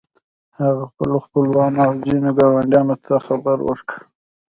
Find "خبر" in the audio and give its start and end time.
3.27-3.57